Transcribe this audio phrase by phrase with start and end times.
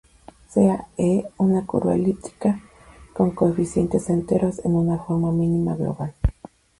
[0.49, 2.59] Sea E una curva elíptica
[3.13, 6.15] con coeficientes enteros en una forma mínima global.